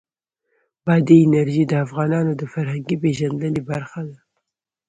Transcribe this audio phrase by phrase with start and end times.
[0.85, 4.17] بادي انرژي د افغانانو د فرهنګي پیژندنې برخه ده.